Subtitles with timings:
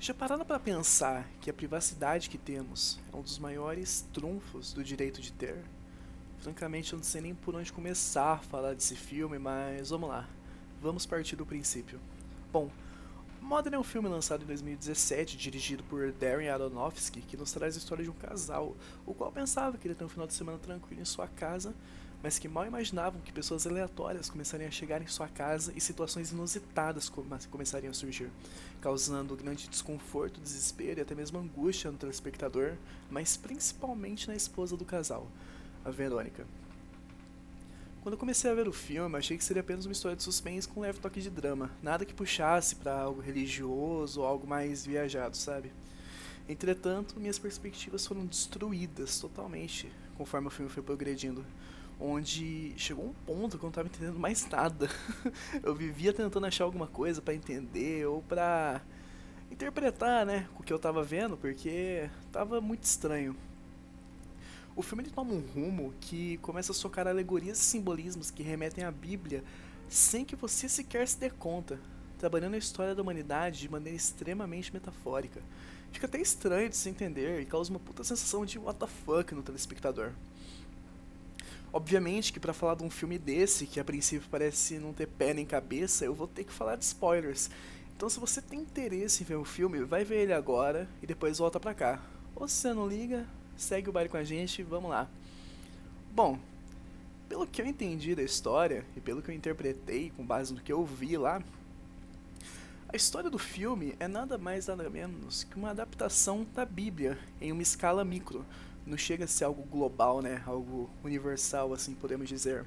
[0.00, 4.82] Já pararam para pensar que a privacidade que temos é um dos maiores trunfos do
[4.82, 5.62] direito de ter?
[6.38, 10.26] Francamente, eu não sei nem por onde começar a falar desse filme, mas vamos lá.
[10.80, 12.00] Vamos partir do princípio.
[12.50, 12.70] Bom,
[13.42, 17.78] Modern é um filme lançado em 2017, dirigido por Darren Aronofsky, que nos traz a
[17.78, 18.74] história de um casal,
[19.04, 21.74] o qual pensava que iria ter um final de semana tranquilo em sua casa,
[22.22, 26.32] mas que mal imaginavam que pessoas aleatórias começariam a chegar em sua casa e situações
[26.32, 27.10] inusitadas
[27.50, 28.30] começariam a surgir,
[28.80, 32.74] causando grande desconforto, desespero e até mesmo angústia no telespectador,
[33.10, 35.26] mas principalmente na esposa do casal,
[35.84, 36.46] a Verônica.
[38.02, 40.66] Quando eu comecei a ver o filme, achei que seria apenas uma história de suspense
[40.66, 44.86] com um leve toque de drama, nada que puxasse para algo religioso ou algo mais
[44.86, 45.70] viajado, sabe?
[46.48, 51.44] Entretanto, minhas perspectivas foram destruídas totalmente conforme o filme foi progredindo
[52.00, 54.88] onde chegou um ponto que eu não estava entendendo mais nada.
[55.62, 58.80] eu vivia tentando achar alguma coisa para entender ou para
[59.50, 63.36] interpretar, né, o que eu estava vendo, porque estava muito estranho.
[64.74, 68.84] O filme ele toma um rumo que começa a socar alegorias e simbolismos que remetem
[68.84, 69.44] à Bíblia
[69.88, 71.78] sem que você sequer se dê conta,
[72.16, 75.42] trabalhando a história da humanidade de maneira extremamente metafórica.
[75.90, 79.34] Fica até estranho de se entender e causa uma puta sensação de what the fuck
[79.34, 80.12] no telespectador.
[81.72, 85.32] Obviamente que para falar de um filme desse, que a princípio parece não ter pé
[85.32, 87.48] nem cabeça, eu vou ter que falar de spoilers.
[87.96, 91.38] Então se você tem interesse em ver o filme, vai ver ele agora e depois
[91.38, 92.00] volta pra cá.
[92.34, 93.26] Ou se você não liga,
[93.56, 95.08] segue o baile com a gente, vamos lá.
[96.12, 96.38] Bom,
[97.28, 100.72] pelo que eu entendi da história e pelo que eu interpretei com base no que
[100.72, 101.40] eu vi lá,
[102.92, 107.52] a história do filme é nada mais nada menos que uma adaptação da Bíblia em
[107.52, 108.44] uma escala micro,
[108.86, 110.42] não chega a ser algo global, né?
[110.46, 112.64] Algo universal, assim podemos dizer.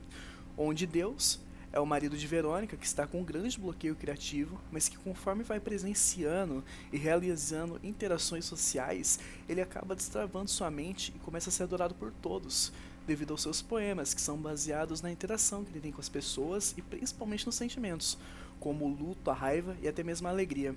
[0.58, 1.39] Onde Deus
[1.73, 5.44] é o marido de Verônica, que está com um grande bloqueio criativo, mas que conforme
[5.44, 11.64] vai presenciando e realizando interações sociais, ele acaba destravando sua mente e começa a ser
[11.64, 12.72] adorado por todos,
[13.08, 16.76] devido aos seus poemas, que são baseados na interação que ele tem com as pessoas
[16.77, 18.20] e principalmente nos sentimentos,
[18.60, 20.76] como o luto, a raiva e até mesmo a alegria.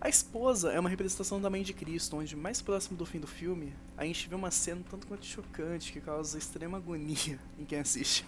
[0.00, 3.26] A esposa é uma representação da mãe de Cristo, onde mais próximo do fim do
[3.26, 7.80] filme, a gente vê uma cena tanto quanto chocante que causa extrema agonia em quem
[7.80, 8.24] assiste.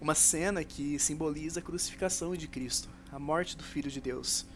[0.00, 4.46] Uma cena que simboliza a crucificação de Cristo, a morte do Filho de Deus.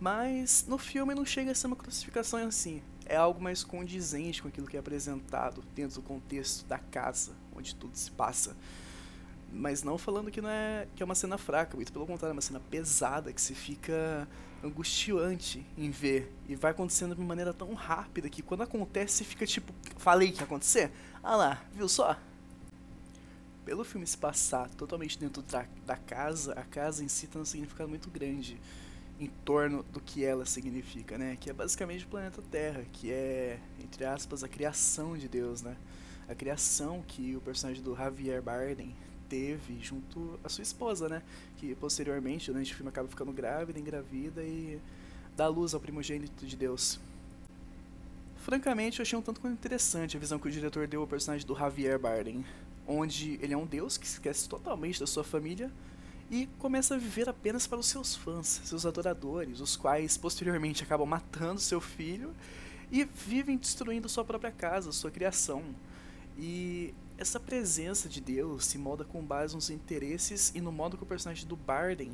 [0.00, 4.48] Mas no filme não chega a ser uma crucificação assim, é algo mais condizente com
[4.48, 8.56] aquilo que é apresentado dentro do contexto da casa onde tudo se passa.
[9.52, 12.36] Mas não falando que não é que é uma cena fraca, muito pelo contrário, é
[12.36, 14.28] uma cena pesada que se fica
[14.62, 19.24] angustiante em ver e vai acontecendo de uma maneira tão rápida que quando acontece você
[19.24, 20.92] fica tipo, falei que ia acontecer?
[21.22, 22.16] Ah lá, viu só?
[23.64, 27.44] Pelo filme se passar totalmente dentro da, da casa, a casa em si tem um
[27.44, 28.60] significado muito grande
[29.18, 31.36] em torno do que ela significa, né?
[31.38, 35.76] Que é basicamente o planeta Terra, que é, entre aspas, a criação de Deus, né?
[36.26, 38.96] A criação que o personagem do Javier Bardem
[39.30, 41.22] teve junto à sua esposa, né?
[41.56, 44.78] Que posteriormente, durante o filme, acaba ficando grávida, engravida e
[45.36, 46.98] dá luz ao primogênito de Deus.
[48.38, 51.46] Francamente, eu achei um tanto quanto interessante a visão que o diretor deu ao personagem
[51.46, 52.44] do Javier Bardem,
[52.86, 55.70] onde ele é um deus que esquece totalmente da sua família
[56.30, 61.06] e começa a viver apenas para os seus fãs, seus adoradores, os quais posteriormente acabam
[61.06, 62.34] matando seu filho
[62.90, 65.62] e vivem destruindo sua própria casa, sua criação.
[66.38, 71.02] E essa presença de Deus se molda com base nos interesses e no modo que
[71.02, 72.12] o personagem do Barden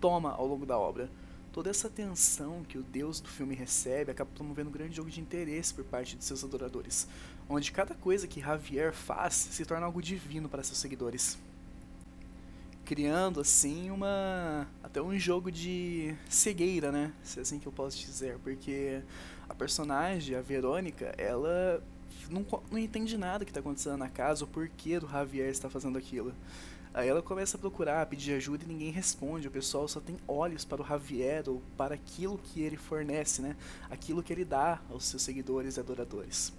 [0.00, 1.08] toma ao longo da obra.
[1.52, 5.20] Toda essa atenção que o Deus do filme recebe acaba promovendo um grande jogo de
[5.20, 7.06] interesse por parte de seus adoradores,
[7.48, 11.38] onde cada coisa que Javier faz se torna algo divino para seus seguidores.
[12.84, 14.66] Criando assim uma.
[14.82, 17.12] até um jogo de cegueira, né?
[17.22, 18.38] Se é assim que eu posso dizer.
[18.38, 19.02] Porque
[19.48, 21.82] a personagem, a Verônica, ela
[22.30, 25.98] não, não entende nada que está acontecendo na casa, o porquê do Javier está fazendo
[25.98, 26.32] aquilo.
[26.92, 29.46] Aí ela começa a procurar, a pedir ajuda e ninguém responde.
[29.46, 33.56] O pessoal só tem olhos para o Javier ou para aquilo que ele fornece, né?
[33.90, 36.52] Aquilo que ele dá aos seus seguidores e adoradores.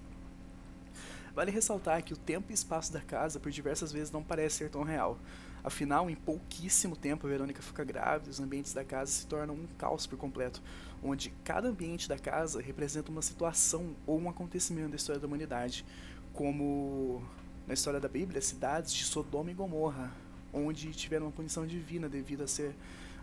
[1.34, 4.70] Vale ressaltar que o tempo e espaço da casa por diversas vezes não parece ser
[4.70, 5.18] tão real.
[5.64, 9.68] Afinal, em pouquíssimo tempo Verônica fica grávida e os ambientes da casa se tornam um
[9.78, 10.62] caos por completo,
[11.04, 15.86] onde cada ambiente da casa representa uma situação ou um acontecimento da história da humanidade,
[16.34, 17.22] como
[17.68, 20.12] na história da Bíblia, cidades de Sodoma e Gomorra,
[20.54, 22.76] onde tiveram uma punição divina devido a ser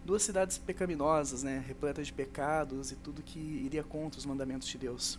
[0.05, 4.79] duas cidades pecaminosas, né, repletas de pecados e tudo que iria contra os mandamentos de
[4.79, 5.19] Deus.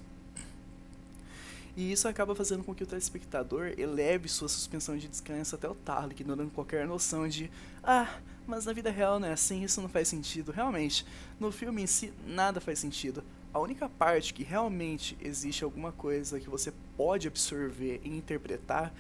[1.78, 5.76] E isso acaba fazendo com que o telespectador eleve sua suspensão de descrença até o
[5.76, 7.52] talo, ignorando qualquer noção de
[7.84, 10.52] ah, mas na vida real não é assim, isso não faz sentido.
[10.52, 11.06] Realmente,
[11.40, 13.24] no filme em si, nada faz sentido.
[13.54, 18.92] A única parte que realmente existe alguma coisa que você pode absorver e interpretar,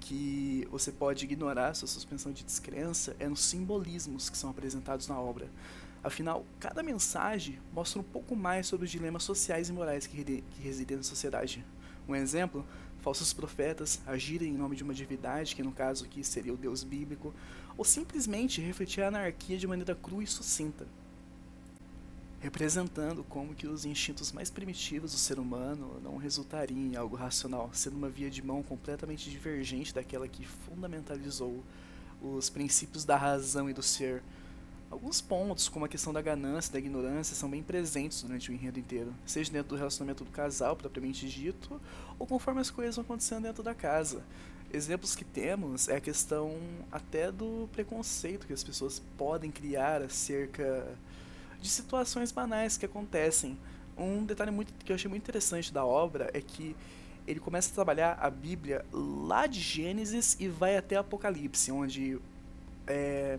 [0.00, 5.20] que você pode ignorar sua suspensão de descrença, é nos simbolismos que são apresentados na
[5.20, 5.50] obra.
[6.02, 10.62] Afinal, cada mensagem mostra um pouco mais sobre os dilemas sociais e morais que, que
[10.62, 11.62] residem na sociedade.
[12.08, 12.64] Um exemplo,
[13.00, 16.84] falsos profetas agirem em nome de uma divindade, que no caso aqui seria o Deus
[16.84, 17.34] bíblico,
[17.76, 20.86] ou simplesmente refletir a anarquia de maneira crua e sucinta,
[22.40, 27.70] representando como que os instintos mais primitivos do ser humano não resultariam em algo racional,
[27.72, 31.62] sendo uma via de mão completamente divergente daquela que fundamentalizou
[32.20, 34.22] os princípios da razão e do ser,
[34.92, 38.78] Alguns pontos, como a questão da ganância da ignorância, são bem presentes durante o enredo
[38.78, 41.80] inteiro, seja dentro do relacionamento do casal, propriamente dito,
[42.18, 44.22] ou conforme as coisas vão acontecendo dentro da casa.
[44.70, 46.58] Exemplos que temos é a questão
[46.90, 50.86] até do preconceito que as pessoas podem criar acerca
[51.58, 53.56] de situações banais que acontecem.
[53.96, 56.76] Um detalhe muito, que eu achei muito interessante da obra é que
[57.26, 62.18] ele começa a trabalhar a Bíblia lá de Gênesis e vai até Apocalipse, onde
[62.86, 63.38] é,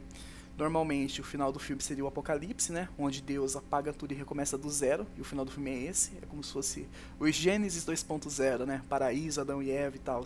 [0.58, 2.88] Normalmente o final do filme seria o apocalipse, né?
[2.98, 5.08] Onde Deus apaga tudo e recomeça do zero.
[5.18, 6.12] E o final do filme é esse.
[6.22, 6.88] É como se fosse
[7.20, 8.82] o Gênesis 2.0, né?
[8.88, 10.24] Paraíso, Adão e Eva e tal.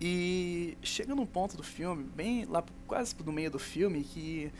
[0.00, 4.52] E chega num ponto do filme, bem lá quase no meio do filme, que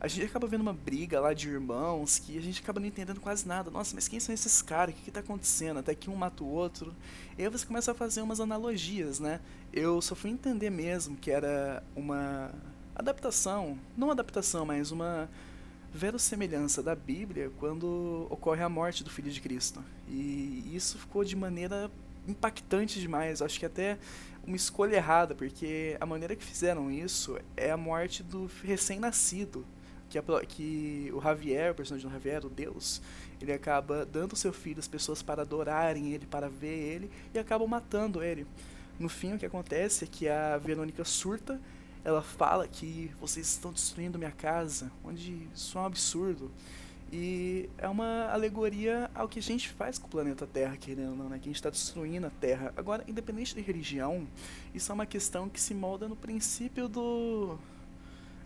[0.00, 3.20] a gente acaba vendo uma briga lá de irmãos que a gente acaba não entendendo
[3.20, 3.70] quase nada.
[3.70, 4.94] Nossa, mas quem são esses caras?
[4.94, 5.78] O que, que tá acontecendo?
[5.78, 6.94] Até que um mata o outro.
[7.36, 9.40] E aí você começa a fazer umas analogias, né?
[9.72, 12.50] Eu só fui entender mesmo que era uma
[13.00, 15.28] adaptação, não adaptação, mas uma
[15.92, 19.82] verossemelhança da Bíblia quando ocorre a morte do Filho de Cristo.
[20.08, 21.90] E isso ficou de maneira
[22.28, 23.42] impactante demais.
[23.42, 23.98] Acho que até
[24.46, 29.64] uma escolha errada, porque a maneira que fizeram isso é a morte do recém-nascido.
[30.08, 33.00] Que, que o Javier, o personagem do Javier, o Deus,
[33.40, 37.68] ele acaba dando seu filho às pessoas para adorarem ele, para ver ele, e acabam
[37.68, 38.44] matando ele.
[38.98, 41.60] No fim, o que acontece é que a Verônica surta
[42.04, 46.50] ela fala que vocês estão destruindo minha casa, onde isso é um absurdo.
[47.12, 51.16] E é uma alegoria ao que a gente faz com o planeta Terra, querendo ou
[51.16, 51.38] não, né?
[51.38, 52.72] Que a gente está destruindo a Terra.
[52.76, 54.26] Agora, independente de religião,
[54.72, 57.58] isso é uma questão que se molda no princípio do.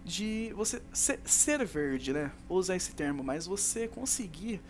[0.02, 2.32] de você ser, ser verde, né?
[2.48, 4.62] Vou usar esse termo, mas você conseguir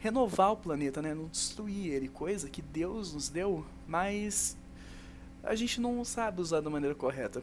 [0.00, 1.14] renovar o planeta, né?
[1.14, 4.56] Não destruir ele, coisa que Deus nos deu, mas
[5.44, 7.40] a gente não sabe usar da maneira correta.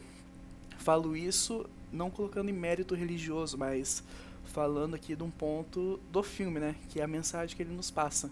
[0.86, 4.04] Falo isso não colocando em mérito religioso, mas
[4.44, 6.76] falando aqui de um ponto do filme, né?
[6.90, 8.30] Que é a mensagem que ele nos passa.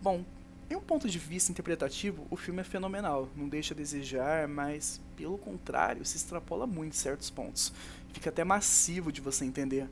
[0.00, 0.24] Bom,
[0.70, 5.00] em um ponto de vista interpretativo, o filme é fenomenal, não deixa a desejar, mas
[5.16, 7.72] pelo contrário, se extrapola muito em certos pontos.
[8.12, 9.88] Fica até massivo de você entender.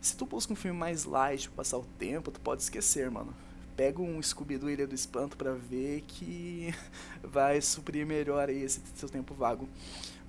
[0.00, 3.34] Se tu busca um filme mais light pra passar o tempo, tu pode esquecer, mano.
[3.76, 6.74] Pega um Scooby-Doo Ilha do Espanto pra ver que
[7.22, 9.68] vai suprir melhor esse seu tempo vago.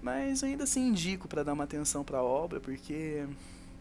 [0.02, 3.26] Mas ainda assim indico para dar uma atenção para a obra, porque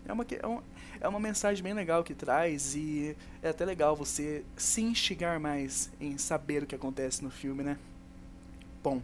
[0.06, 0.62] é uma, é,
[1.00, 5.90] é uma mensagem bem legal que traz e é até legal você se instigar mais
[6.00, 7.78] em saber o que acontece no filme, né?
[8.82, 9.02] Bom,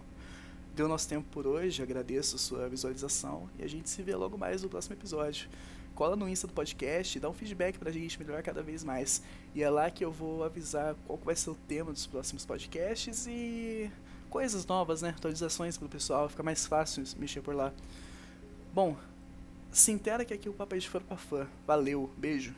[0.75, 4.63] deu nosso tempo por hoje, agradeço sua visualização e a gente se vê logo mais
[4.63, 5.49] no próximo episódio.
[5.99, 9.21] Cola no Insta do podcast, dá um feedback pra gente melhorar cada vez mais.
[9.53, 13.27] E é lá que eu vou avisar qual vai ser o tema dos próximos podcasts
[13.27, 13.91] e
[14.31, 15.09] coisas novas, né?
[15.09, 17.73] Atualizações pro pessoal, fica mais fácil mexer por lá.
[18.73, 18.97] Bom,
[19.73, 21.49] se intera que aqui o papo é de fã pra fã.
[21.67, 22.55] Valeu, beijo.